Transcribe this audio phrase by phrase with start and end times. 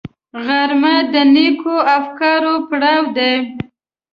[0.45, 3.33] غرمه د نېکو افکارو پړاو دی